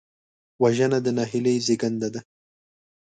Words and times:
وژنه 0.61 0.99
د 1.05 1.07
نهیلۍ 1.17 1.55
زېږنده 1.65 2.09
ده 2.13 2.21